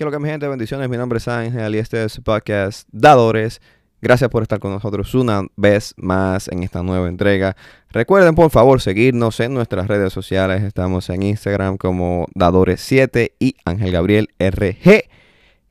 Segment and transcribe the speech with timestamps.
[0.00, 0.88] Que lo que mi gente, bendiciones.
[0.88, 3.60] Mi nombre es Ángel y este es su podcast Dadores.
[4.00, 7.54] Gracias por estar con nosotros una vez más en esta nueva entrega.
[7.90, 10.62] Recuerden por favor seguirnos en nuestras redes sociales.
[10.62, 15.04] Estamos en Instagram como Dadores7 y Ángel Gabriel RG.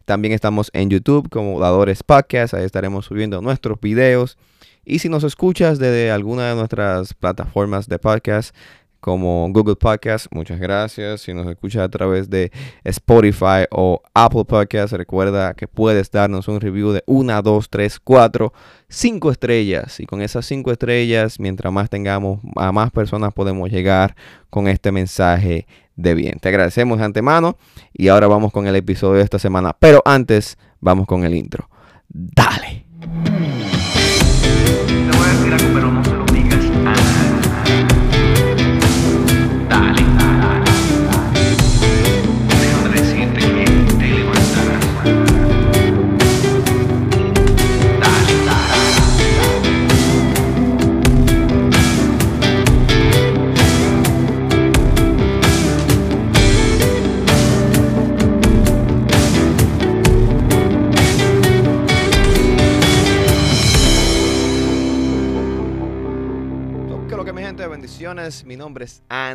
[0.06, 2.54] También estamos en YouTube como Dadores Podcast.
[2.54, 4.38] Ahí estaremos subiendo nuestros videos.
[4.86, 8.56] Y si nos escuchas desde alguna de nuestras plataformas de podcast,
[9.00, 10.28] como Google Podcast.
[10.32, 11.22] Muchas gracias.
[11.22, 12.52] Si nos escuchas a través de
[12.84, 18.54] Spotify o Apple Podcast, recuerda que puedes darnos un review de 1, 2, 3, 4,
[18.88, 20.00] 5 estrellas.
[20.00, 24.16] Y con esas 5 estrellas, mientras más tengamos, a más personas podemos llegar
[24.50, 26.40] con este mensaje de bien.
[26.40, 27.58] Te agradecemos de antemano
[27.94, 29.76] y ahora vamos con el episodio de esta semana.
[29.78, 31.70] Pero antes, vamos con el intro.
[32.08, 32.86] Dale.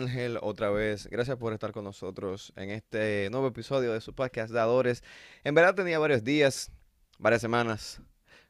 [0.05, 1.06] Ángel, otra vez.
[1.06, 5.02] Gracias por estar con nosotros en este nuevo episodio de su podcast Dadores.
[5.44, 6.70] En verdad tenía varios días,
[7.19, 8.02] varias semanas,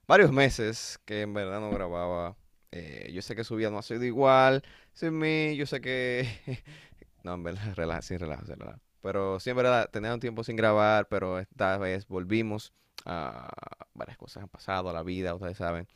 [0.08, 2.36] varios meses que en verdad no grababa.
[2.72, 5.54] Eh, yo sé que su vida no ha sido igual sin mí.
[5.54, 6.28] Yo sé que.
[7.22, 8.56] no, en verdad, relaja, sin relajo, sin.
[9.00, 12.72] Pero sí, en verdad, tenía un tiempo sin grabar, pero esta vez volvimos.
[13.04, 13.48] a
[13.94, 15.86] varias cosas han pasado la vida, ustedes saben.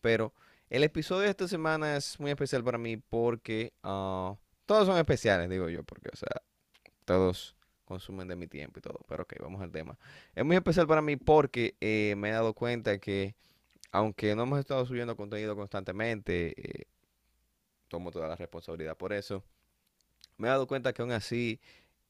[0.00, 0.32] Pero.
[0.70, 5.48] El episodio de esta semana es muy especial para mí porque ah, todos son especiales,
[5.48, 6.42] digo yo, porque, o sea,
[7.04, 9.00] todos consumen de mi tiempo y todo.
[9.08, 9.98] Pero ok, vamos al tema.
[10.34, 13.34] Es muy especial para mí porque eh, me he dado cuenta que,
[13.90, 16.86] aunque no hemos estado subiendo contenido constantemente, eh,
[17.88, 19.44] tomo toda la responsabilidad por eso.
[20.38, 21.60] Me he dado cuenta que aún así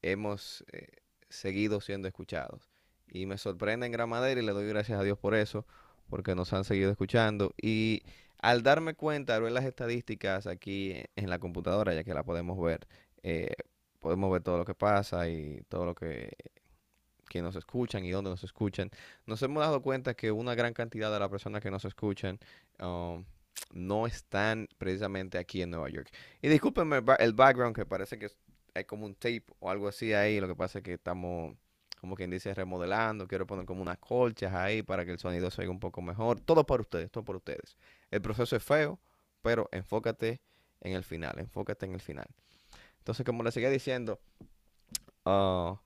[0.00, 0.88] hemos eh,
[1.28, 2.68] seguido siendo escuchados.
[3.08, 5.66] Y me sorprende en gran manera y le doy gracias a Dios por eso,
[6.08, 7.52] porque nos han seguido escuchando.
[7.60, 8.02] Y
[8.42, 12.60] al darme cuenta, ver las estadísticas aquí en, en la computadora, ya que la podemos
[12.60, 12.86] ver,
[13.22, 13.54] eh,
[14.00, 16.32] podemos ver todo lo que pasa y todo lo que,
[17.28, 18.90] que nos escuchan y dónde nos escuchan,
[19.26, 22.38] nos hemos dado cuenta que una gran cantidad de las personas que nos escuchan
[22.80, 23.24] um,
[23.72, 26.10] no están precisamente aquí en Nueva York.
[26.42, 28.28] Y discúlpenme el, el background, que parece que
[28.74, 31.56] hay como un tape o algo así ahí, lo que pasa es que estamos
[32.02, 33.28] como quien dice, remodelando.
[33.28, 36.40] Quiero poner como unas colchas ahí para que el sonido se oiga un poco mejor.
[36.40, 37.76] Todo por ustedes, todo por ustedes.
[38.10, 38.98] El proceso es feo,
[39.40, 40.40] pero enfócate
[40.80, 42.26] en el final, enfócate en el final.
[42.98, 44.18] Entonces, como les seguía diciendo,
[45.24, 45.80] ah,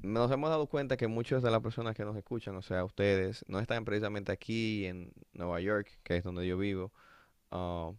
[0.00, 3.44] nos hemos dado cuenta que muchas de las personas que nos escuchan, o sea, ustedes,
[3.46, 6.90] no están precisamente aquí en Nueva York, que es donde yo vivo,
[7.52, 7.92] ah,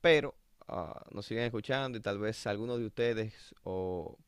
[0.00, 0.34] pero
[0.66, 4.18] ah, nos siguen escuchando y tal vez algunos de ustedes o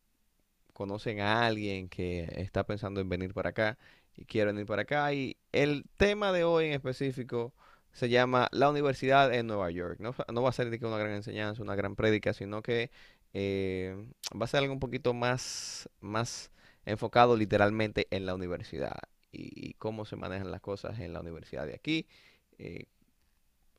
[0.80, 3.78] conocen a alguien que está pensando en venir para acá
[4.16, 5.12] y quiere venir para acá.
[5.14, 7.52] Y el tema de hoy en específico
[7.92, 9.98] se llama La Universidad en Nueva York.
[10.00, 12.90] No, no va a ser de que una gran enseñanza, una gran prédica, sino que
[13.34, 13.96] eh,
[14.40, 16.50] va a ser algo un poquito más, más
[16.86, 18.96] enfocado literalmente en la universidad
[19.32, 22.06] y, y cómo se manejan las cosas en la universidad de aquí.
[22.58, 22.86] eh,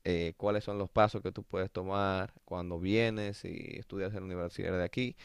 [0.03, 4.25] eh, cuáles son los pasos que tú puedes tomar cuando vienes y estudias en la
[4.25, 5.16] universidad de aquí.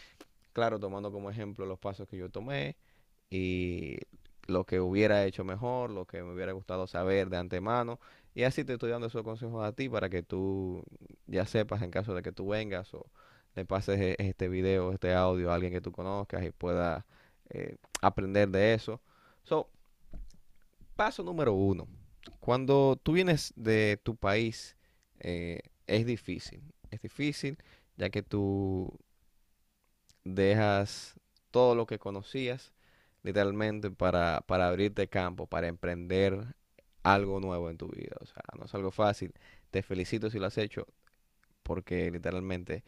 [0.56, 2.76] Claro, tomando como ejemplo los pasos que yo tomé
[3.30, 3.98] y
[4.48, 8.00] lo que hubiera hecho mejor, lo que me hubiera gustado saber de antemano.
[8.34, 10.84] Y así te estoy dando esos consejos a ti para que tú
[11.26, 13.06] ya sepas en caso de que tú vengas o
[13.56, 17.06] le pases e- este video, este audio a alguien que tú conozcas y pueda
[17.50, 19.00] eh, aprender de eso.
[19.44, 19.70] So,
[20.96, 21.86] paso número uno.
[22.40, 24.76] Cuando tú vienes de tu país,
[25.20, 26.62] eh, es difícil.
[26.90, 27.58] Es difícil
[27.96, 28.92] ya que tú
[30.34, 31.14] dejas
[31.50, 32.72] todo lo que conocías
[33.22, 36.54] literalmente para, para abrirte campo, para emprender
[37.02, 38.16] algo nuevo en tu vida.
[38.20, 39.32] O sea, no es algo fácil.
[39.70, 40.86] Te felicito si lo has hecho
[41.62, 42.84] porque literalmente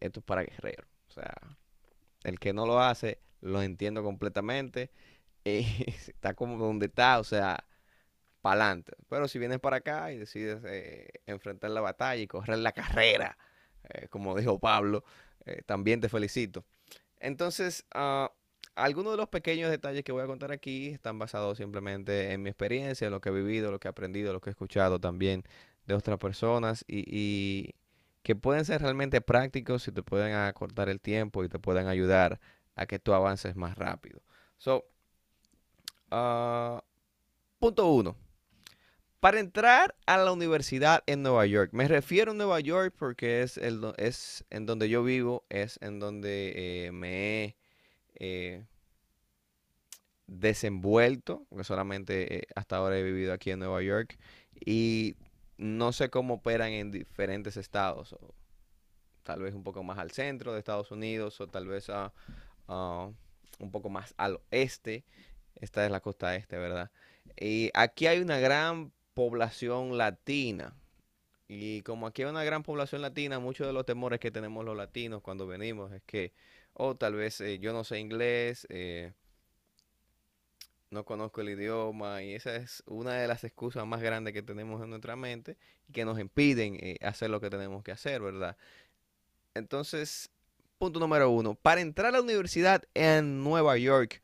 [0.00, 0.86] esto es para guerreros.
[1.08, 1.34] O sea,
[2.24, 4.90] el que no lo hace, lo entiendo completamente.
[5.44, 7.64] Y está como donde está, o sea,
[8.42, 8.92] para adelante.
[9.08, 13.38] Pero si vienes para acá y decides eh, enfrentar la batalla y correr la carrera,
[13.88, 15.04] eh, como dijo Pablo,
[15.46, 16.64] eh, también te felicito.
[17.20, 18.32] Entonces, ah,
[18.76, 22.50] algunos de los pequeños detalles que voy a contar aquí están basados simplemente en mi
[22.50, 25.44] experiencia, en lo que he vivido, lo que he aprendido, lo que he escuchado también
[25.86, 27.74] de otras personas y, y
[28.22, 32.40] que pueden ser realmente prácticos y te pueden acortar el tiempo y te pueden ayudar
[32.76, 34.22] a que tú avances más rápido.
[34.58, 34.86] So,
[36.10, 36.82] Ah,
[37.58, 38.16] punto uno.
[39.22, 43.56] Para entrar a la universidad en Nueva York, me refiero a Nueva York porque es,
[43.56, 47.56] el, es en donde yo vivo, es en donde eh, me he
[48.16, 48.66] eh,
[50.26, 54.18] desenvuelto, porque solamente eh, hasta ahora he vivido aquí en Nueva York
[54.58, 55.14] y
[55.56, 58.34] no sé cómo operan en diferentes estados, o
[59.22, 62.12] tal vez un poco más al centro de Estados Unidos o tal vez a
[62.66, 65.04] un poco más al oeste.
[65.54, 66.90] Esta es la costa este, ¿verdad?
[67.38, 70.74] Y aquí hay una gran población latina.
[71.48, 74.76] Y como aquí hay una gran población latina, muchos de los temores que tenemos los
[74.76, 76.32] latinos cuando venimos es que,
[76.72, 79.12] oh, tal vez eh, yo no sé inglés, eh,
[80.90, 84.82] no conozco el idioma, y esa es una de las excusas más grandes que tenemos
[84.82, 85.56] en nuestra mente
[85.88, 88.56] y que nos impiden eh, hacer lo que tenemos que hacer, ¿verdad?
[89.54, 90.30] Entonces,
[90.78, 94.22] punto número uno, para entrar a la universidad en Nueva York,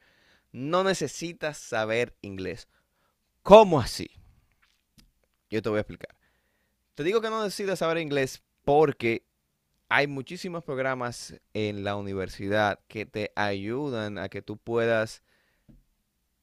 [0.52, 2.68] no necesitas saber inglés.
[3.42, 4.17] ¿Cómo así?
[5.50, 6.14] Yo te voy a explicar.
[6.94, 9.24] Te digo que no necesitas saber inglés porque
[9.88, 15.22] hay muchísimos programas en la universidad que te ayudan a que tú puedas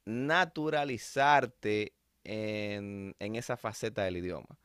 [0.06, 1.94] naturalizarte
[2.24, 4.58] en, en esa faceta del idioma.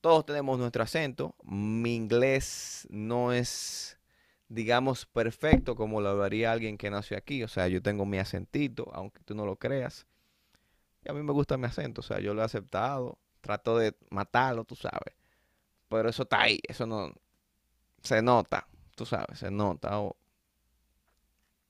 [0.00, 1.34] Todos tenemos nuestro acento.
[1.42, 3.98] Mi inglés no es,
[4.48, 7.42] digamos, perfecto como lo hablaría alguien que nació aquí.
[7.42, 10.06] O sea, yo tengo mi acentito, aunque tú no lo creas.
[11.04, 13.18] Y a mí me gusta mi acento, o sea, yo lo he aceptado.
[13.40, 15.14] Trato de matarlo, tú sabes.
[15.88, 17.12] Pero eso está ahí, eso no
[18.02, 20.00] se nota, tú sabes, se nota.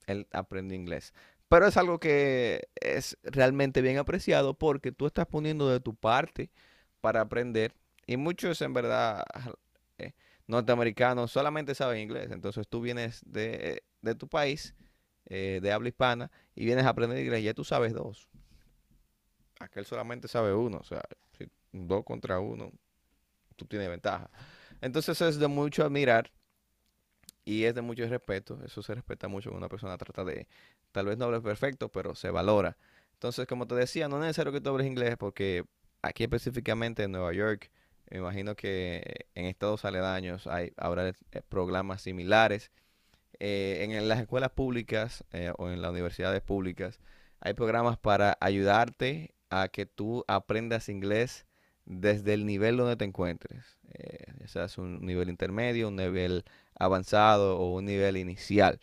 [0.06, 1.12] Él aprendió inglés.
[1.48, 6.50] Pero es algo que es realmente bien apreciado porque tú estás poniendo de tu parte
[7.00, 7.74] para aprender.
[8.06, 9.24] Y muchos, en verdad,
[9.98, 10.12] eh,
[10.46, 12.30] norteamericanos solamente saben inglés.
[12.30, 14.74] Entonces tú vienes de, de tu país,
[15.26, 17.42] eh, de habla hispana, y vienes a aprender inglés.
[17.42, 18.28] Ya tú sabes dos.
[19.58, 20.78] Aquel solamente sabe uno.
[20.78, 21.02] O sea,
[21.72, 22.72] dos contra uno,
[23.56, 24.30] tú tienes ventaja.
[24.80, 26.30] Entonces es de mucho admirar
[27.44, 28.58] y es de mucho respeto.
[28.64, 30.46] Eso se respeta mucho cuando una persona trata de,
[30.92, 32.76] tal vez no hable perfecto, pero se valora.
[33.14, 35.64] Entonces, como te decía, no es necesario que tú hables inglés porque
[36.02, 37.70] aquí específicamente en Nueva York,
[38.10, 41.14] me imagino que en estados aledaños hay, habrá eh,
[41.48, 42.70] programas similares.
[43.38, 47.00] Eh, en las escuelas públicas eh, o en las universidades públicas
[47.40, 51.46] hay programas para ayudarte a que tú aprendas inglés
[51.86, 53.78] desde el nivel donde te encuentres.
[53.94, 56.44] Eh, ya seas un nivel intermedio, un nivel
[56.78, 58.80] avanzado o un nivel inicial.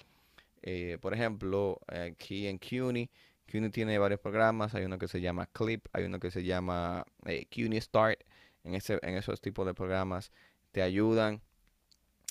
[0.61, 3.09] Eh, por ejemplo, aquí en CUNY,
[3.51, 4.75] CUNY tiene varios programas.
[4.75, 8.19] Hay uno que se llama CLIP, hay uno que se llama eh, CUNY Start.
[8.63, 10.31] En, ese, en esos tipos de programas
[10.71, 11.41] te ayudan.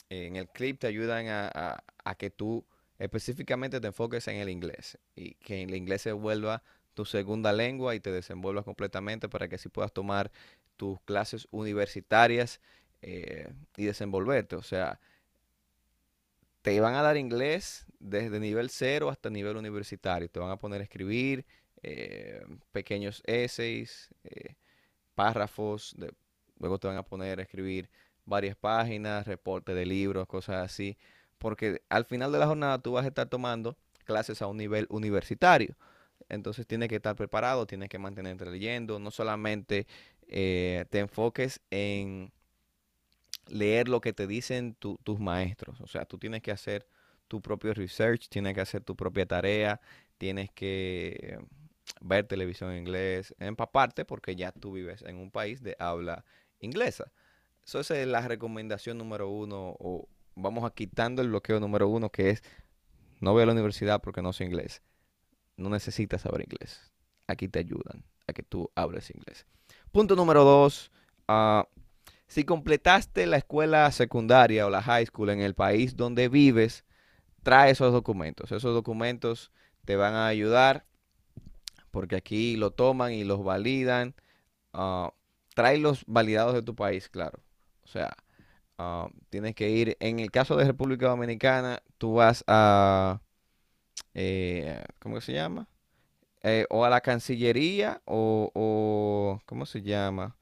[0.08, 2.64] En el CLIP te ayudan a, a- a que tú
[2.98, 6.62] específicamente te enfoques en el inglés y que el inglés se vuelva
[6.96, 10.32] tu segunda lengua y te desenvuelvas completamente para que así puedas tomar
[10.76, 12.60] tus clases universitarias
[13.02, 14.56] eh, y desenvolverte.
[14.56, 14.98] O sea,
[16.62, 20.28] te van a dar inglés desde nivel cero hasta nivel universitario.
[20.31, 21.44] Te van a poner a escribir
[21.82, 24.54] eh, pequeños essays, eh,
[25.14, 25.94] párrafos.
[26.58, 27.90] luego te van a poner a escribir
[28.25, 30.96] varias páginas, reportes de libros, cosas así.
[31.37, 34.87] Porque al final de la jornada tú vas a estar tomando clases a un nivel
[34.88, 35.76] universitario.
[36.28, 38.99] Entonces tienes que estar preparado, tienes que mantenerte leyendo.
[38.99, 39.87] No solamente
[40.28, 42.33] eh, te enfoques en
[43.49, 45.80] leer lo que te dicen tu- tus maestros.
[45.80, 46.87] O sea, tú tienes que hacer
[47.28, 49.80] tu propio research, tienes que hacer tu propia tarea,
[50.18, 51.38] tienes que
[52.00, 56.25] ver televisión en inglés, empaparte porque ya tú vives en un país de habla
[56.61, 57.12] inglesa.
[57.66, 62.11] Eso esa es la recomendación número uno, o vamos a quitando el bloqueo número uno,
[62.11, 62.42] que es
[63.21, 64.83] no voy a la universidad porque no sé inglés.
[65.56, 66.92] No necesitas saber inglés.
[67.26, 69.46] Aquí te ayudan a que tú hables inglés.
[69.92, 70.90] Punto número dos,
[71.28, 71.66] ah,
[72.28, 76.84] si completaste la escuela secundaria o la high school en el país donde vives,
[77.42, 78.52] trae esos documentos.
[78.52, 79.52] Esos documentos
[79.84, 80.84] te van a ayudar
[81.90, 84.14] porque aquí lo toman y los validan.
[84.72, 85.12] ah,
[85.54, 87.40] trae los validados de tu país, claro.
[87.84, 88.14] O sea,
[88.78, 93.20] ah, tienes que ir, en el caso de República Dominicana, tú vas a,
[94.18, 95.68] eh, ¿cómo se llama?
[96.42, 100.37] Eh, o a la Cancillería o, ¿cómo se llama?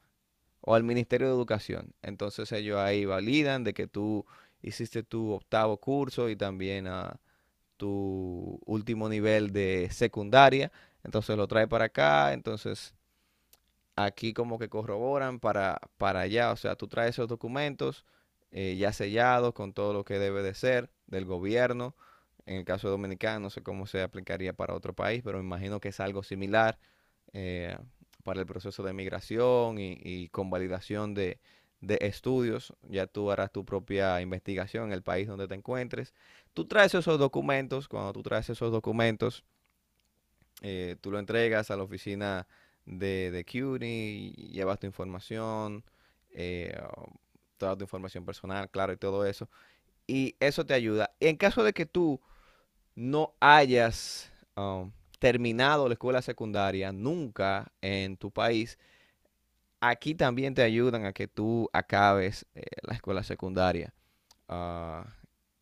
[0.61, 1.93] O al Ministerio de Educación.
[2.03, 4.27] Entonces ellos ahí validan de que tú
[4.63, 7.19] hiciste tu octavo curso y también ah,
[7.77, 10.73] tu último nivel de secundaria.
[11.05, 12.33] Entonces lo trae para acá.
[12.33, 12.95] Entonces
[13.97, 16.53] aquí como que corroboran para, para allá.
[16.53, 18.05] O sea, tú traes esos documentos
[18.53, 21.97] eh, ya sellados con todo lo que debe de ser del gobierno.
[22.47, 25.81] En el caso dominicano, no sé cómo se aplicaría para otro país, pero me imagino
[25.81, 26.79] que es algo similar
[27.33, 27.77] eh,
[28.25, 31.41] para el proceso de migración y, y convalidación de,
[31.81, 32.75] de estudios.
[32.83, 36.15] Ya tú harás tu propia investigación en el país donde te encuentres.
[36.55, 39.45] Tú traes esos documentos, cuando tú traes esos documentos,
[40.63, 42.47] eh, tú lo entregas a la oficina
[42.87, 45.85] de, de CUNY, llevas tu información,
[46.31, 46.77] eh,
[47.59, 49.49] toda tu información personal, claro, y todo eso.
[50.07, 51.15] Y eso te ayuda.
[51.21, 52.21] En caso de que tú
[52.95, 58.79] no hayas um, terminado la escuela secundaria nunca en tu país,
[59.81, 63.93] aquí también te ayudan a que tú acabes eh, la escuela secundaria.
[64.49, 65.07] Ah,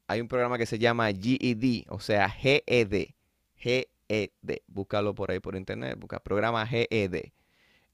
[0.07, 3.15] hay un programa que se llama GED, o sea, GED.
[3.57, 4.63] GED.
[4.67, 5.99] Búscalo por ahí por internet.
[5.99, 7.33] Busca programa GED.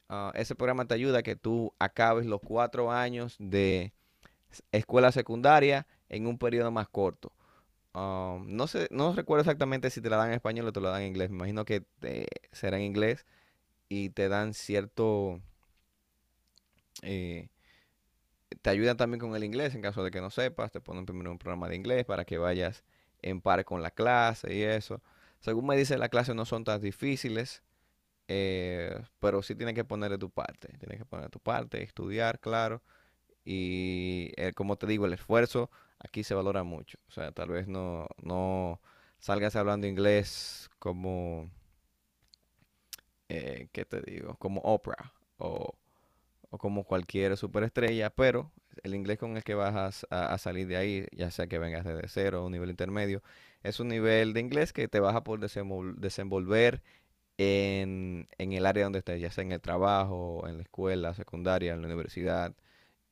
[0.09, 3.93] Ah, ese programa te ayuda a que tú acabes los cuatro años de
[4.73, 7.33] escuela secundaria en un periodo más corto.
[7.99, 10.91] Um, no sé, no recuerdo exactamente si te la dan en español o te lo
[10.91, 11.31] dan en inglés.
[11.31, 13.27] Me imagino que te- será en inglés
[13.89, 15.41] y te dan cierto,
[17.03, 17.49] eh,
[18.63, 20.73] te ayudan también con el inglés en caso de que no sepas.
[20.73, 22.85] Te ponen primero un programa de inglés para que vayas
[23.23, 25.03] en par con la clase y eso.
[25.41, 27.63] Según me dice, las clases no son tan difíciles,
[28.29, 30.69] eh, pero sí tienes que poner de tu parte.
[30.79, 32.83] Tienes que poner de tu parte, estudiar, claro.
[33.45, 36.99] Y eh, como te digo, el esfuerzo aquí se valora mucho.
[37.09, 38.81] O sea, tal vez no, no
[39.19, 41.51] salgas hablando inglés como,
[43.29, 44.37] eh, ¿qué te digo?
[44.37, 45.75] Como Oprah o,
[46.51, 48.53] o como cualquier superestrella, pero
[48.85, 52.09] el inglés con el que vas a, salir de ahí, ya sea que vengas desde
[52.09, 53.23] cero o un nivel intermedio,
[53.65, 56.83] es un nivel de inglés que te vas a poder desenvol- desenvolver
[57.39, 61.75] en, en el área donde estés, ya sea en el trabajo, en la escuela secundaria,
[61.75, 62.55] en la universidad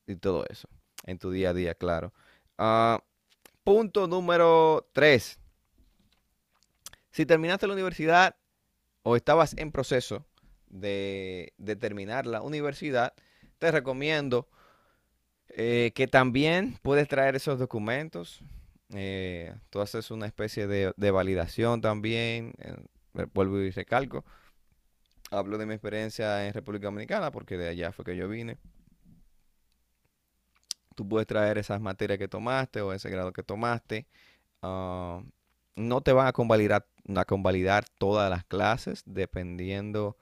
[0.06, 0.68] y todo eso,
[1.06, 2.12] en tu día a día, claro.
[2.58, 3.02] Ah,
[3.64, 5.38] punto número 3.
[7.10, 8.36] Si terminaste la universidad
[9.02, 10.26] o estabas en proceso
[10.68, 13.14] de, de terminar la universidad,
[13.58, 14.48] te recomiendo
[15.48, 18.40] eh, que también puedes traer esos documentos.
[18.94, 22.52] eh, tú haces una especie de, validación también.
[22.58, 22.76] eh,
[23.32, 24.24] vuelvo y recalco.
[25.30, 28.58] Hablo de mi experiencia en República Dominicana porque de allá fue que yo vine.
[30.96, 34.08] Tú puedes traer esas materias que tomaste o ese grado que tomaste.
[34.62, 35.22] ah,
[35.76, 36.86] no te van a convalidar,
[37.16, 40.16] a convalidar todas las clases dependiendo,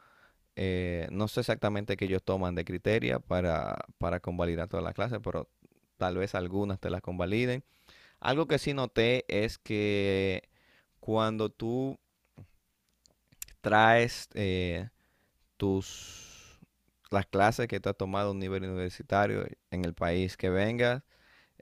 [0.56, 5.20] eh, no sé exactamente qué ellos toman de criteria para, para convalidar todas las clases,
[5.22, 5.48] pero
[5.98, 7.64] tal vez algunas te las convaliden.
[8.20, 10.48] Algo que sí noté es que
[11.00, 11.98] cuando tú
[13.60, 14.88] traes eh,
[15.56, 16.23] tus
[17.10, 21.02] las clases que tú has tomado a un nivel universitario en el país que vengas,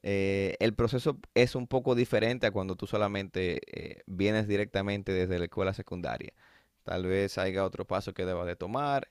[0.02, 5.38] eh, el proceso es un poco diferente a cuando tú solamente eh, vienes directamente desde
[5.38, 6.32] la escuela secundaria.
[6.84, 9.08] Tal vez haya otro paso que debas de tomar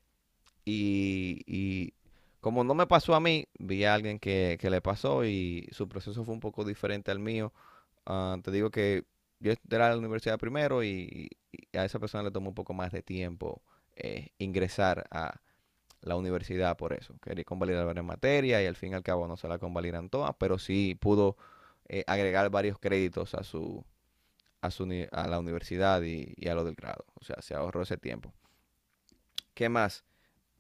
[0.66, 1.94] y,
[2.42, 5.88] como no me pasó a mí, vi a alguien que, que le pasó y su
[5.88, 7.54] proceso fue un poco diferente al mío.
[8.06, 9.06] Ah, te digo que
[9.40, 12.74] yo entré a la universidad primero y, y a esa persona le tomó un poco
[12.74, 13.62] más de tiempo
[13.96, 15.42] eh, ingresar a
[16.02, 17.16] la universidad por eso.
[17.22, 20.36] Quería convalidar varias materias y al fin y al cabo no se la convalidan todas,
[20.38, 21.38] pero sí pudo
[21.90, 23.86] eh, agregar varios créditos a su,
[24.62, 27.06] a su, a la universidad y, a lo del grado.
[27.16, 28.34] O sea, se ahorró ese tiempo.
[29.54, 30.04] ¿Qué más?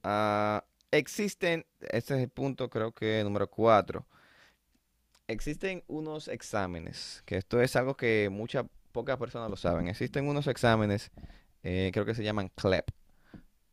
[0.03, 4.05] Ah, existen, este es el punto creo que número cuatro.
[5.27, 9.87] Existen unos exámenes, que esto es algo que muchas, pocas personas lo saben.
[9.87, 11.11] Existen unos exámenes,
[11.63, 12.91] eh, creo que se llaman CLEP.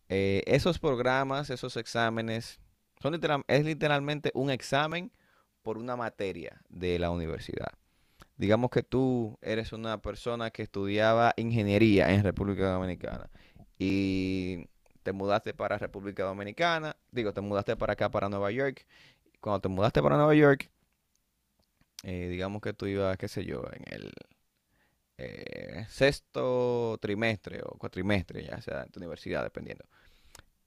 [0.09, 2.61] Eh, esos programas, esos exámenes,
[3.00, 5.12] son literal- es literalmente un examen
[5.62, 7.73] por una materia de la universidad.
[8.37, 13.29] Digamos que tú eres una persona que estudiaba ingeniería en República Dominicana
[13.79, 14.67] y
[15.03, 18.87] te mudaste para República Dominicana, digo, te mudaste para acá, para Nueva York.
[19.41, 20.71] Cuando te mudaste para Nueva York,
[22.03, 24.12] eh, digamos que tú ibas, qué sé yo, en el
[25.19, 29.85] eh, sexto trimestre o cuatrimestre, ya sea en tu universidad, dependiendo,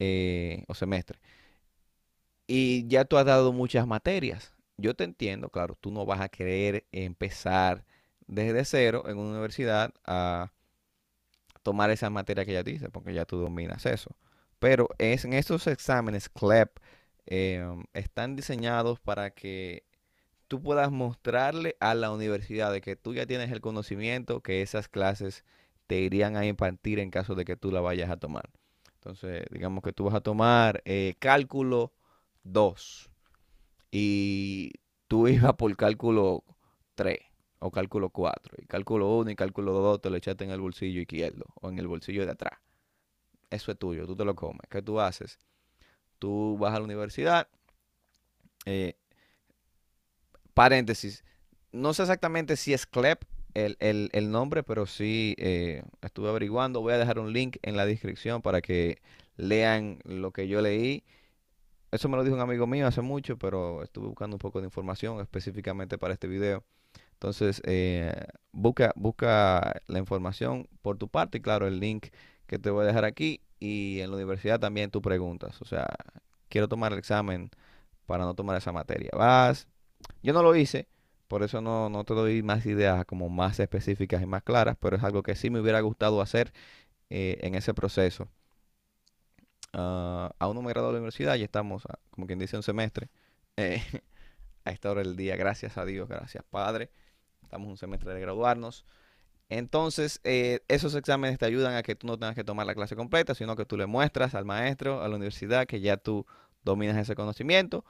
[0.04, 1.20] eh, o semestre.
[2.48, 4.54] Y ya tú has dado muchas materias.
[4.78, 7.86] Yo te entiendo, claro, tú no vas a querer empezar
[8.28, 10.52] desde cero en una universidad a
[11.64, 14.16] tomar esas materias que ya dice, porque ya tú dominas eso.
[14.60, 16.80] Pero es, en esos exámenes CLEP
[17.28, 19.84] eh, están diseñados para que
[20.48, 24.88] tú puedas mostrarle a la universidad de que tú ya tienes el conocimiento que esas
[24.90, 25.46] clases
[25.88, 28.50] te irían a impartir en caso de que tú la vayas a tomar.
[29.02, 31.92] Entonces, digamos que tú vas a tomar eh, cálculo
[32.44, 33.10] 2
[33.92, 34.74] y
[35.08, 36.44] tú ibas por cálculo
[36.96, 37.20] 3
[37.60, 38.56] o cálculo 4.
[38.62, 41.80] Y cálculo 1 y cálculo 2 te lo echaste en el bolsillo izquierdo o en
[41.80, 42.60] el bolsillo de atrás.
[43.50, 44.62] Eso es tuyo, tú te lo comes.
[44.70, 45.40] ¿Qué tú haces?
[46.20, 47.48] Tú vas a la universidad.
[48.66, 48.96] eh,
[50.54, 51.24] paréntesis.
[51.72, 56.82] No sé exactamente si es CLEP el, el- el nombre, pero sí eh, estuve averiguando.
[56.82, 59.00] Voy a dejar un link en la descripción para que
[59.38, 61.04] lean lo que yo leí.
[61.92, 64.66] Eso me lo dijo un amigo mío hace mucho, pero estuve buscando un poco de
[64.68, 66.64] información específicamente para este video.
[67.14, 68.14] Entonces, eh,
[68.54, 72.08] busca, busca la información por tu parte y claro, el link
[72.48, 73.42] que te voy a dejar aquí.
[73.60, 75.62] Y en la universidad también tú preguntas.
[75.62, 75.88] O sea,
[76.50, 77.50] quiero tomar el examen
[78.06, 79.12] para no tomar esa materia.
[79.18, 79.68] Vas.
[80.24, 80.88] Yo no lo hice,
[81.32, 84.98] por eso no, no te doy más ideas como más específicas y más claras, pero
[84.98, 86.52] es algo que sí me hubiera gustado hacer
[87.10, 88.28] eh, en ese proceso.
[89.72, 92.64] Ah, aún no me he graduado de la universidad, ya estamos, como quien dice, un
[92.64, 93.10] semestre.
[93.56, 93.82] eh,
[94.66, 96.92] a esta hora del día, gracias a Dios, gracias Padre.
[97.44, 98.86] Estamos un semestre de graduarnos.
[99.50, 102.98] Entonces, eh, esos exámenes te ayudan a que tú no tengas que tomar la clase
[102.98, 106.26] completa, sino que tú le muestras al maestro, a la universidad, que ya tú
[106.64, 107.86] dominas ese conocimiento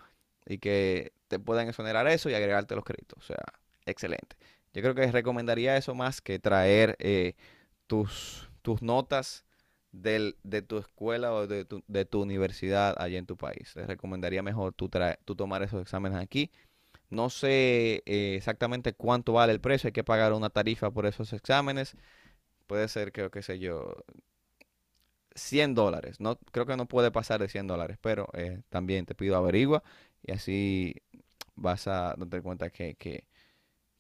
[0.46, 3.20] y que te puedan exonerar eso y agregarte los créditos.
[3.20, 3.44] O sea,
[3.86, 4.36] excelente.
[4.74, 7.36] Yo creo que recomendaría eso más que traer eh,
[7.88, 9.46] tus, tus notas
[9.92, 13.76] del- de tu escuela o de tu, de tu universidad allá en tu país.
[13.76, 16.52] Les recomendaría mejor tú, trae- tú tomar esos exámenes aquí.
[17.10, 21.34] No sé eh, exactamente cuánto vale el precio, hay que pagar una tarifa por esos
[21.34, 21.96] exámenes.
[22.68, 23.96] Puede ser, creo que sé yo,
[25.36, 26.20] 100 dólares.
[26.20, 29.84] No, creo que no puede pasar de 100 dólares, pero eh, también te pido averigua
[30.24, 30.96] y así
[31.56, 33.28] vas a darte cuenta que,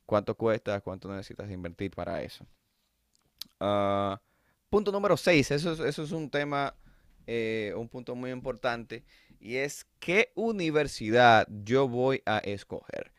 [0.06, 2.46] cuánto cuesta, cuánto necesitas invertir para eso.
[3.60, 4.20] Ah,
[4.70, 6.76] punto número 6, eso es, eso es un tema,
[7.28, 9.04] eh, un punto muy importante,
[9.40, 13.12] y es qué universidad yo voy a escoger.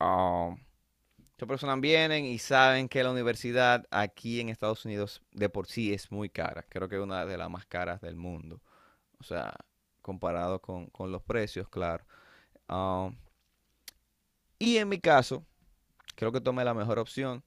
[0.00, 0.56] Ah,
[1.34, 5.92] Muchas personas vienen y saben que la universidad aquí en Estados Unidos de por sí
[5.92, 6.64] es muy cara.
[6.68, 8.60] Creo que es una de las más caras del mundo.
[9.18, 9.52] O sea,
[10.00, 12.04] comparado con, con los precios, claro.
[12.68, 13.10] Ah,
[14.58, 15.44] y en mi caso,
[16.14, 17.42] creo que tomé la mejor opción,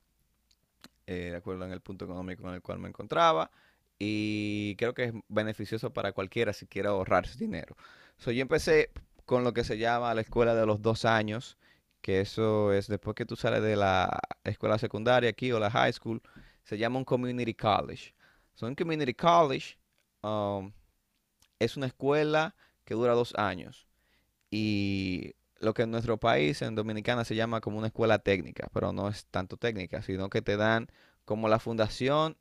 [1.07, 3.51] eh, de acuerdo en el punto económico en el cual me encontraba.
[3.99, 7.75] Y creo que es beneficioso para cualquiera si quiere ahorrarse dinero.
[8.17, 8.91] So, yo empecé
[9.25, 11.57] con lo que se llama la escuela de los dos años,
[12.01, 15.93] que eso es después que tú sales de la escuela secundaria aquí o la high
[15.93, 16.21] school,
[16.63, 18.13] se llama un community college.
[18.55, 19.77] So, un community college
[20.23, 20.71] um,
[21.59, 23.86] es una escuela que dura dos años
[24.49, 28.93] y lo que en nuestro país, en Dominicana, se llama como una escuela técnica, pero
[28.93, 30.87] no es tanto técnica, sino que te dan
[31.25, 32.37] como la fundación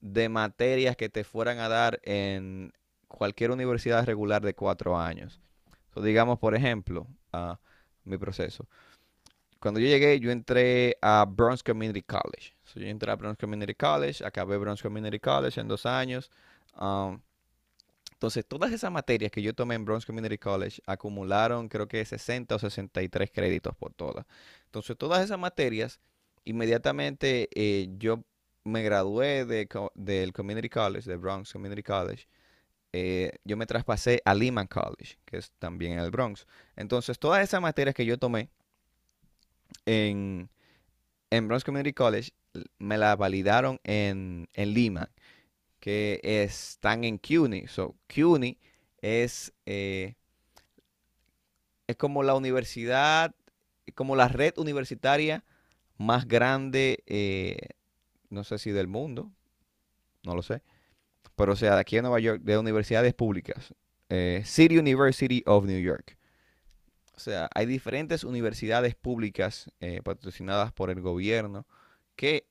[0.00, 2.72] de materias que te fueran a dar en
[3.08, 5.40] cualquier universidad regular de cuatro años.
[5.94, 7.58] So, digamos, por ejemplo, ah,
[8.04, 8.68] mi proceso.
[9.58, 12.54] Cuando yo llegué, yo entré a Bronx Community College.
[12.64, 16.30] So, yo entré a Bronx Community College, acabé Bronx Community College en dos años.
[16.80, 17.20] Um,
[18.20, 22.54] entonces, todas esas materias que yo tomé en Bronx Community College acumularon, creo que 60
[22.54, 24.26] o 63 créditos por todas.
[24.66, 26.00] Entonces, todas esas materias,
[26.44, 28.22] inmediatamente eh, yo
[28.62, 32.28] me gradué de del Community College, Bronx Community College.
[32.92, 36.46] eh, yo me traspasé a Lehman College, que es también en el Bronx.
[36.76, 38.50] Entonces, todas esas materias que yo tomé
[39.86, 40.50] en,
[41.30, 42.32] Bronx Community College,
[42.78, 45.08] me las validaron en, en Lehman
[45.80, 47.66] que están en CUNY.
[47.68, 48.58] So, CUNY
[49.02, 50.14] es, eh,
[51.86, 53.34] es como la universidad,
[53.94, 55.44] como la red universitaria
[55.98, 57.58] más grande, eh,
[58.30, 59.32] no sé si del mundo,
[60.24, 60.62] no lo sé,
[61.36, 63.74] pero o sea, de aquí en Nueva York, de universidades públicas.
[64.10, 66.18] eh, City University of New York.
[67.16, 69.70] O sea, hay diferentes universidades públicas
[70.04, 71.66] patrocinadas por el gobierno
[72.16, 72.46] que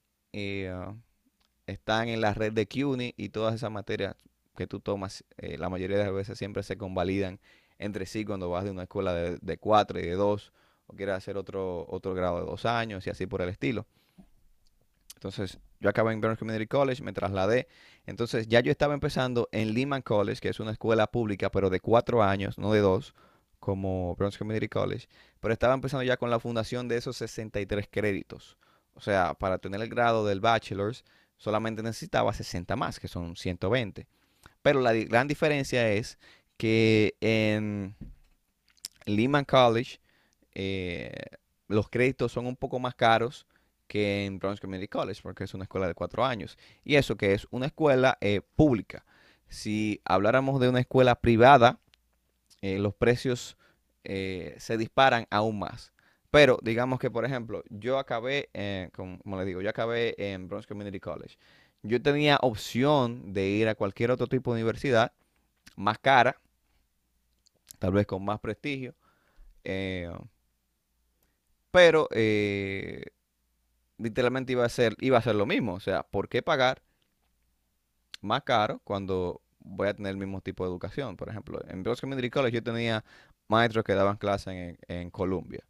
[1.69, 4.15] están en la red de CUNY y todas esas materias
[4.55, 7.39] que tú tomas, eh, la mayoría de las veces siempre se convalidan
[7.77, 10.51] entre sí cuando vas de una escuela de, cuatro y de dos
[10.88, 13.88] o quieres hacer otro, otro grado de dos años y así por el estilo.
[15.15, 17.67] Entonces, yo acabé en Burns Community College, me trasladé.
[18.05, 21.79] Entonces, ya yo estaba empezando en Lehman College, que es una escuela pública, pero de
[21.79, 23.13] cuatro años, no de dos,
[23.60, 25.08] como Burns Community College.
[25.39, 28.58] Pero estaba empezando ya con la fundación de esos 63 créditos.
[28.93, 31.03] O sea, para tener el grado del bachelor's,
[31.39, 34.06] solamente necesitaba 60 más, que son 120.
[34.62, 36.19] Pero la gran diferencia es
[36.58, 37.95] que en
[39.06, 39.99] Lehman College
[40.54, 41.12] eh,
[41.67, 43.47] los créditos son un poco más caros
[43.88, 46.58] que en Bronx Community College, porque es una escuela de cuatro años.
[46.84, 49.06] Y eso que es una escuela eh, pública.
[49.47, 51.80] Si habláramos de una escuela privada,
[52.62, 53.58] eh, los precios
[54.04, 55.93] se disparan aún más.
[56.31, 58.49] Pero digamos que, por ejemplo, yo acabé,
[58.93, 61.37] como, digo, yo acabé en Bronx Community College.
[61.81, 65.13] Yo tenía opción de ir a cualquier otro tipo de universidad
[65.75, 66.39] más cara,
[67.79, 68.93] tal vez con más prestigio,
[69.63, 70.11] eh,
[71.71, 73.05] pero eh,
[73.97, 75.73] literalmente iba a ser, iba a ser lo mismo.
[75.75, 76.81] O sea, ¿por qué pagar
[78.21, 81.15] más caro cuando voy a tener el mismo tipo de educación?
[81.17, 83.03] Por ejemplo, en Bronx Community College yo tenía
[83.47, 85.63] maestros que daban clases en, en Columbia.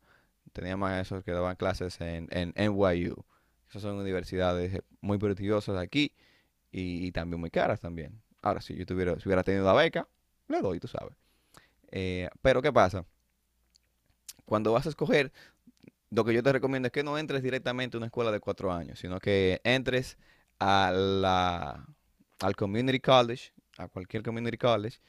[0.53, 3.25] Tenía maestros que daban clases en, en NYU.
[3.69, 6.13] Esas son universidades eh, muy prestigiosas aquí
[6.71, 8.21] y, también muy caras también.
[8.41, 10.07] Ahora, si yo tuviera, si hubiera tenido la beca,
[10.47, 11.15] le doy, tú sabes.
[11.91, 13.05] Eh, pero ¿qué pasa?
[14.45, 15.31] Cuando vas a escoger,
[16.09, 18.71] lo que yo te recomiendo es que no entres directamente a una escuela de cuatro
[18.71, 20.17] años, sino que entres
[20.59, 21.85] a
[22.39, 24.99] al community college, a cualquier community college,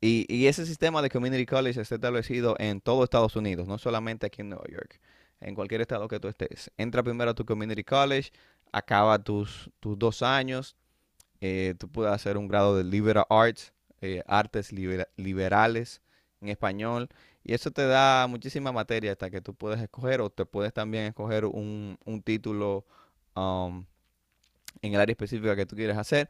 [0.00, 4.26] y, y ese sistema de community college está establecido en todo Estados Unidos, no solamente
[4.26, 5.00] aquí en Nueva York,
[5.40, 6.70] en cualquier estado que tú estés.
[6.76, 8.30] Entra primero a tu community college,
[8.72, 10.76] acaba tus, tus dos años,
[11.40, 16.00] eh, tú puedes hacer un grado de liberal arts, eh, artes libera- liberales
[16.40, 17.08] en español,
[17.44, 21.04] y eso te da muchísima materia hasta que tú puedes escoger o te puedes también
[21.04, 22.84] escoger un, un título
[23.34, 23.84] um,
[24.82, 26.28] en el área específica que tú quieres hacer.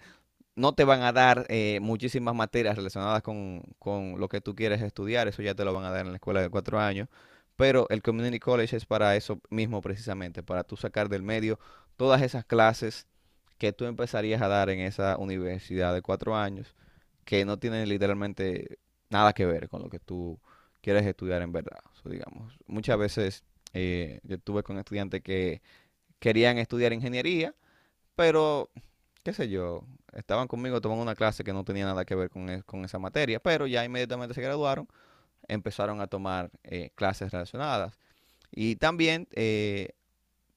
[0.59, 4.83] No te van a dar eh, muchísimas materias relacionadas con, con lo que tú quieres
[4.83, 7.09] estudiar, eso ya te lo van a dar en la escuela de cuatro años,
[7.57, 11.59] pero el Community College es para eso mismo precisamente, para tú sacar del medio
[11.97, 13.07] todas esas clases
[13.59, 16.75] que tú empezarías a dar en esa universidad de cuatro años,
[17.25, 18.79] que no tienen literalmente
[19.11, 20.41] nada que ver con lo que tú
[20.81, 21.81] quieres estudiar en verdad.
[22.05, 23.45] Digamos, muchas veces
[23.75, 25.61] eh, yo estuve con estudiantes que
[26.21, 27.55] querían estudiar ingeniería,
[28.17, 28.71] pero
[29.25, 32.49] qué sé yo, estaban conmigo tomando una clase que no tenía nada que ver con,
[32.49, 34.89] e- con esa materia, pero ya inmediatamente se graduaron,
[35.49, 37.99] empezaron a tomar eh, clases relacionadas.
[38.53, 39.91] Y también eh,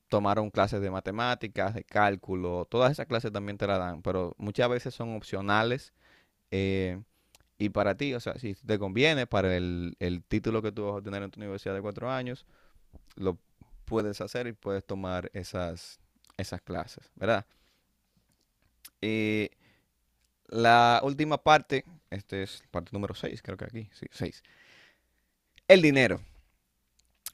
[0.09, 4.69] tomaron clases de matemáticas, de cálculo, todas esas clases también te la dan, pero muchas
[4.69, 5.93] veces son opcionales.
[6.51, 7.01] eh,
[7.59, 10.93] y para ti, o sea, si te conviene para el, el título que tú vas
[10.93, 12.45] a obtener en tu universidad de cuatro años,
[13.15, 13.37] lo
[13.85, 15.99] puedes hacer y puedes tomar esas,
[16.37, 17.45] esas clases, ¿verdad?
[19.01, 19.49] Eh,
[20.47, 24.43] la última parte, este es parte número 6, creo que aquí, sí, 6.
[25.67, 26.21] El dinero.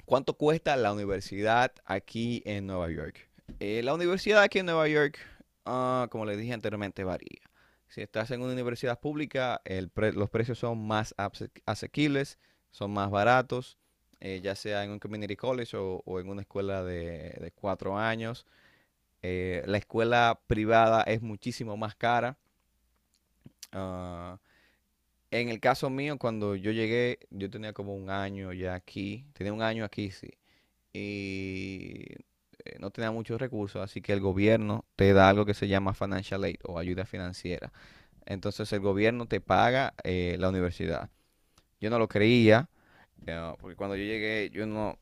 [0.06, 3.30] ¿Cuánto cuesta la universidad aquí en Nueva York?
[3.60, 5.17] Eh, la universidad aquí en Nueva York,
[5.65, 7.41] ah, como les dije anteriormente, varía.
[7.88, 9.62] Si estás en una universidad pública,
[10.13, 12.38] los precios son más ase- asequibles,
[12.71, 13.77] son más baratos,
[14.19, 17.97] eh, ya sea en un community college o, o en una escuela de, de cuatro
[17.97, 18.45] años.
[19.21, 22.38] Eh, la escuela privada es muchísimo más cara.
[23.71, 24.39] Ah,
[25.32, 29.53] en el caso mío, cuando yo llegué, yo tenía como un año ya aquí, tenía
[29.53, 30.30] un año aquí, sí,
[30.93, 32.06] y
[32.65, 35.93] eh, no tenía muchos recursos, así que el gobierno te da algo que se llama
[35.93, 37.71] financial aid o ayuda financiera.
[38.25, 41.10] Entonces el gobierno te paga eh, la universidad.
[41.82, 42.69] Yo no lo creía,
[43.27, 44.97] eh, porque cuando yo llegué, yo no,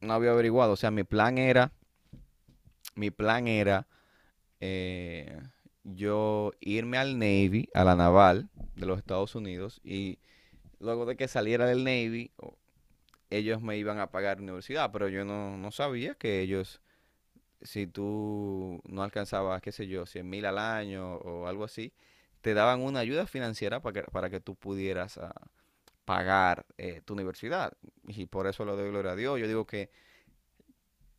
[0.00, 1.72] no había averiguado, o sea, mi plan era,
[2.96, 3.86] mi plan era
[4.60, 5.40] eh,
[5.84, 10.18] yo irme al Navy, a la naval de los Estados Unidos, y
[10.80, 12.32] luego de que saliera del Navy,
[13.30, 16.80] ellos me iban a pagar universidad, pero yo no, no sabía que ellos,
[17.62, 21.92] si tú no alcanzabas, qué sé yo, cien mil al año o algo así,
[22.40, 25.34] te daban una ayuda financiera para que, para que tú pudieras ah,
[26.04, 27.72] pagar eh, tu universidad.
[28.06, 29.40] Y por eso le doy gloria a Dios.
[29.40, 29.90] Yo digo que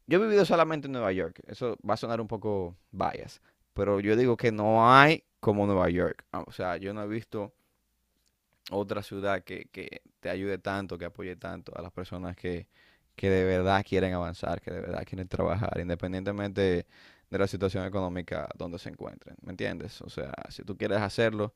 [0.08, 1.42] yo he vivido solamente en Nueva York.
[1.48, 3.42] Eso va a sonar un poco bias,
[3.74, 6.26] pero yo digo que no hay como Nueva York.
[6.32, 7.54] Ah, O sea, yo no he visto
[8.72, 12.68] otra ciudad que, que te ayude tanto, que apoye tanto a las personas que,
[13.16, 16.86] que de verdad quieren avanzar, que de verdad quieren trabajar, independientemente
[17.30, 19.36] de la situación económica donde se encuentren.
[19.42, 20.02] ¿Me entiendes?
[20.02, 21.54] O sea, si tú quieres hacerlo,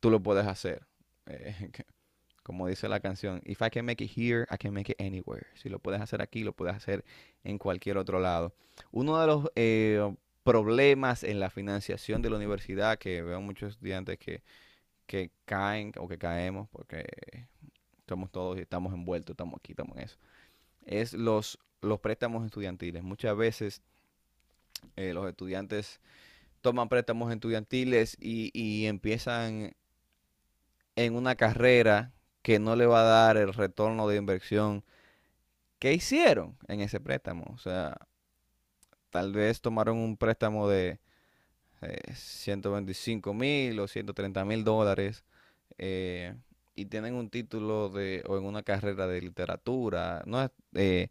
[0.00, 0.86] tú lo puedes hacer.
[1.30, 1.70] Eh,
[2.48, 5.48] como dice la canción, If I can make it here, I can make it anywhere.
[5.52, 7.04] Si lo puedes hacer aquí, lo puedes hacer
[7.44, 8.54] en cualquier otro lado.
[8.90, 14.18] Uno de los eh, problemas en la financiación de la universidad que veo muchos estudiantes
[14.18, 14.42] que,
[15.06, 17.04] que caen o que caemos porque
[18.08, 20.16] somos todos y estamos envueltos, estamos aquí, estamos en eso,
[20.86, 23.02] es los, los préstamos estudiantiles.
[23.02, 23.82] Muchas veces
[24.96, 26.00] eh, los estudiantes
[26.62, 29.74] toman préstamos estudiantiles y, y empiezan
[30.96, 32.14] en una carrera
[32.48, 34.82] que no le va a dar el retorno de inversión
[35.78, 37.44] que hicieron en ese préstamo.
[37.54, 37.98] O sea,
[39.10, 40.98] tal vez tomaron un préstamo de
[41.82, 45.24] eh, 125 mil o 130 mil dólares
[45.78, 46.34] eh,
[46.76, 50.22] y tienen un título de, o en una carrera de literatura.
[50.26, 51.10] No es, eh,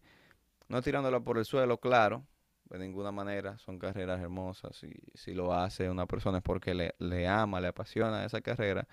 [0.69, 2.25] No tirándola por el suelo, claro,
[2.69, 3.57] de ninguna manera.
[3.59, 7.69] Son carreras hermosas y si lo hace una persona es porque le, le ama, le
[7.69, 8.87] apasiona esa carrera.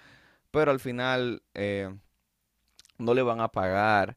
[0.51, 1.91] Pero al final eh,
[2.99, 4.17] no le van a pagar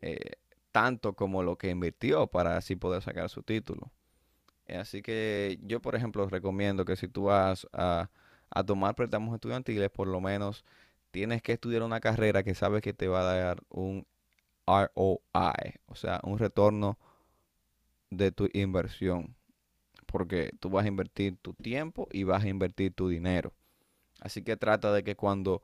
[0.00, 0.32] eh,
[0.72, 3.90] tanto como lo que invirtió para así poder sacar su título.
[4.68, 8.10] Así que yo, por ejemplo, recomiendo que si tú vas a,
[8.50, 10.64] a tomar préstamos estudiantiles, por lo menos
[11.10, 14.06] tienes que estudiar una carrera que sabes que te va a dar un
[14.66, 16.98] ROI, o sea, un retorno
[18.10, 19.36] de tu inversión.
[20.06, 23.52] Porque tú vas a invertir tu tiempo y vas a invertir tu dinero.
[24.20, 25.62] Así que trata de que cuando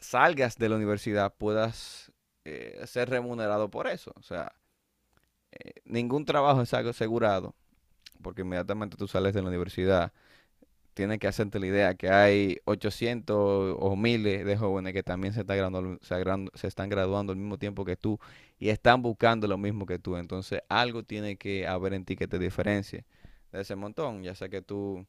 [0.00, 2.12] salgas de la universidad puedas
[2.44, 4.12] eh, ser remunerado por eso.
[4.16, 4.52] O sea,
[5.52, 7.54] eh, ningún trabajo es algo asegurado,
[8.22, 10.12] porque inmediatamente tú sales de la universidad,
[10.94, 15.44] tienes que hacerte la idea que hay 800 o miles de jóvenes que también se,
[15.44, 16.16] graduando, se,
[16.54, 18.18] se están graduando al mismo tiempo que tú
[18.58, 20.16] y están buscando lo mismo que tú.
[20.16, 23.04] Entonces, algo tiene que haber en ti que te diferencie
[23.52, 25.06] de ese montón, ya sea que tú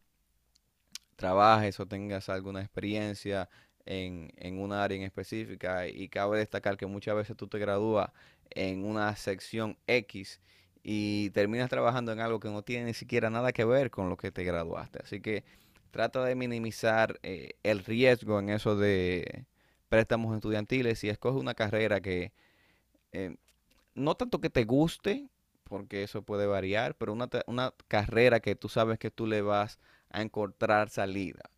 [1.16, 3.50] trabajes o tengas alguna experiencia
[3.86, 8.12] en, en una área en específica y cabe destacar que muchas veces tú te gradúas
[8.52, 10.40] en una sección X
[10.84, 14.18] y terminas trabajando en algo que no tiene ni siquiera nada que ver con lo
[14.18, 15.00] que te graduaste.
[15.04, 15.44] Así que
[15.92, 19.46] trata de minimizar eh, el riesgo en eso de
[19.90, 22.32] préstamos estudiantiles y escoge una carrera que
[23.12, 23.36] eh,
[23.96, 25.28] no tanto que te guste,
[25.64, 29.80] porque eso puede variar, pero una, una carrera que tú sabes que tú le vas
[30.10, 31.50] a encontrar salida.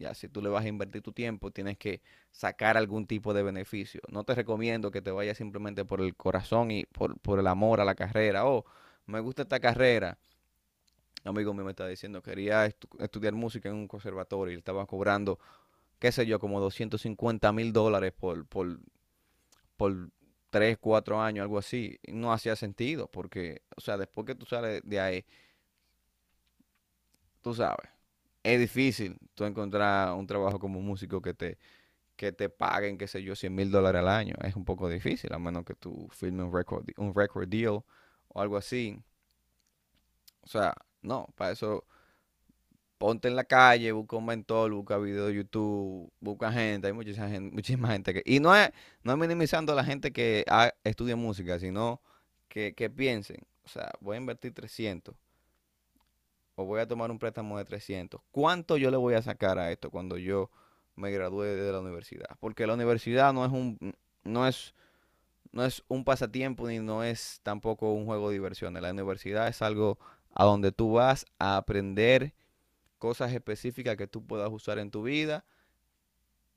[0.00, 3.42] Ya, si tú le vas a invertir tu tiempo, tienes que sacar algún tipo de
[3.42, 4.00] beneficio.
[4.08, 7.84] No te recomiendo que te vayas simplemente por el corazón y por, el amor a
[7.84, 8.46] la carrera.
[8.46, 8.64] Oh,
[9.04, 10.16] me gusta esta carrera.
[11.22, 12.64] Un amigo mío me está diciendo, quería
[12.98, 15.38] estudiar música en un conservatorio y estaba cobrando,
[15.98, 18.80] qué sé yo, como 250 mil dólares por, por,
[19.76, 20.08] por
[20.48, 21.98] 3, 4 años, algo así.
[22.08, 25.26] no hacía sentido porque, o sea, después que tú sales de ahí,
[27.42, 27.99] tú sabes
[28.42, 31.58] es difícil tú encontrar un trabajo como músico que te,
[32.16, 34.34] que te paguen, qué sé yo, 100 mil dólares al año.
[34.42, 37.82] Es un poco difícil, a menos que tú firmes un record, un record deal
[38.28, 39.02] o algo así.
[40.42, 41.84] O sea, no, para eso
[42.98, 47.28] ponte en la calle, busca un mentor, busca video de YouTube, busca gente, hay muchísima
[47.28, 48.22] gente, muchísima gente que...
[48.26, 48.70] Y no es,
[49.02, 50.44] no es minimizando a la gente que
[50.84, 52.02] estudia música, sino
[52.48, 55.14] que, que piensen, o sea, voy a invertir 300
[56.64, 59.90] voy a tomar un préstamo de 300, ¿cuánto yo le voy a sacar a esto
[59.90, 60.50] cuando yo
[60.96, 62.36] me gradúe de la universidad?
[62.40, 63.94] Porque la universidad no es un
[64.24, 64.74] no es
[65.52, 68.82] no es un pasatiempo ni no es tampoco un juego de diversiones.
[68.82, 69.98] La universidad es algo
[70.32, 72.34] a donde tú vas a aprender
[72.98, 75.44] cosas específicas que tú puedas usar en tu vida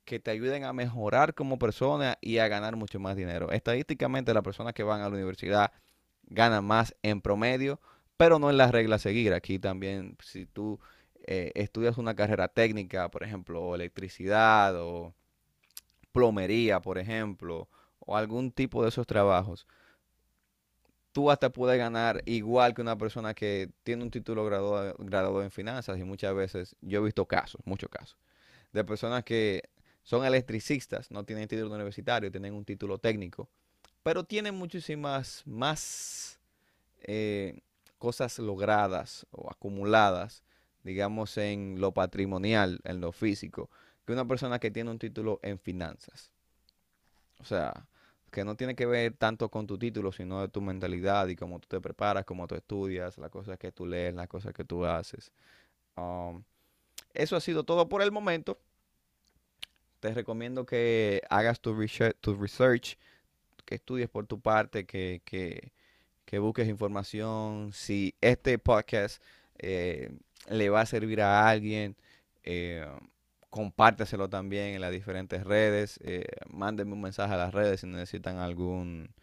[0.04, 3.50] que te ayuden a mejorar como persona y a ganar mucho más dinero.
[3.50, 5.72] Estadísticamente las personas que van a la universidad
[6.26, 7.80] ganan más en promedio
[8.16, 9.32] pero no es la regla a seguir.
[9.34, 10.80] Aquí también, si tú
[11.26, 15.14] eh, estudias una carrera técnica, por ejemplo, electricidad o
[16.12, 19.66] plomería, por ejemplo, o algún tipo de esos trabajos,
[21.12, 25.50] tú hasta puedes ganar igual que una persona que tiene un título graduado, graduado en
[25.50, 28.18] finanzas y muchas veces yo he visto casos, muchos casos,
[28.72, 29.62] de personas que
[30.02, 33.48] son electricistas, no tienen título universitario, tienen un título técnico,
[34.02, 36.40] pero tienen muchísimas más
[37.00, 37.60] eh,
[38.04, 40.44] cosas logradas o acumuladas,
[40.82, 43.70] digamos, en lo patrimonial, en lo físico,
[44.04, 46.30] que una persona que tiene un título en finanzas.
[47.38, 47.88] O sea,
[48.30, 51.58] que no tiene que ver tanto con tu título, sino de tu mentalidad y cómo
[51.60, 54.84] tú te preparas, cómo tú estudias, las cosas que tú lees, las cosas que tú
[54.84, 55.32] haces.
[55.96, 56.44] Um,
[57.14, 58.58] eso ha sido todo por el momento.
[60.00, 62.98] Te recomiendo que hagas tu research, tu research
[63.64, 65.72] que estudies por tu parte, que, que
[66.24, 67.72] que busques información.
[67.72, 69.22] Si este podcast
[69.58, 70.10] eh,
[70.48, 71.96] le va a servir a alguien,
[72.42, 72.86] eh,
[73.50, 76.00] compárteselo también en las diferentes redes.
[76.02, 79.14] Eh, mándenme un mensaje a las redes si necesitan algún,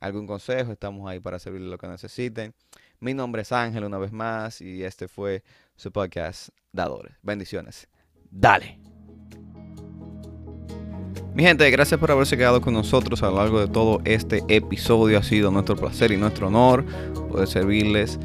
[0.00, 0.72] algún consejo.
[0.72, 2.54] Estamos ahí para servirle lo que necesiten.
[2.98, 5.42] Mi nombre es Ángel una vez más y este fue
[5.76, 7.14] su podcast Dadores.
[7.22, 7.88] Bendiciones.
[8.30, 8.95] Dale.
[11.36, 15.18] Mi gente, gracias por haberse quedado con nosotros a lo largo de todo este episodio.
[15.18, 16.82] Ha sido nuestro placer y nuestro honor
[17.30, 18.18] poder servirles.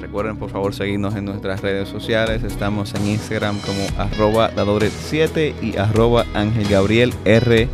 [0.00, 2.44] recuerden por favor seguirnos en nuestras redes sociales.
[2.44, 7.68] Estamos en Instagram como arroba dadores7 y arroba angelgabrielrg.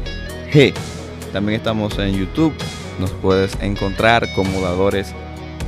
[1.31, 2.55] También estamos en YouTube.
[2.99, 5.13] Nos puedes encontrar como Dadores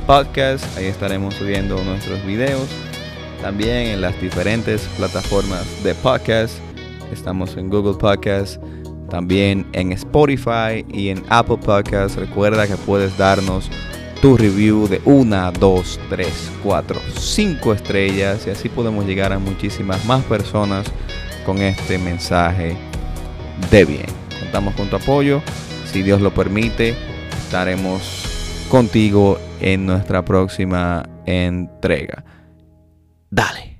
[0.07, 0.75] Podcast.
[0.75, 2.67] Ahí estaremos subiendo nuestros videos.
[3.43, 6.57] También en las diferentes plataformas de podcast.
[7.11, 8.59] Estamos en Google Podcast
[9.13, 12.17] también en Spotify y en Apple Podcasts.
[12.17, 13.69] Recuerda que puedes darnos
[14.23, 20.03] tu review de una, dos, tres, cuatro, cinco estrellas y así podemos llegar a muchísimas
[20.05, 20.87] más personas
[21.45, 22.75] con este mensaje
[23.69, 24.07] de bien.
[24.39, 25.43] Contamos con tu apoyo.
[25.85, 26.95] Si Dios lo permite,
[27.37, 32.25] estaremos contigo en nuestra próxima entrega.
[33.29, 33.72] Dale.